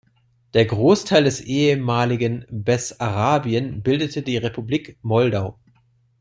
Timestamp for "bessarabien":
2.49-3.83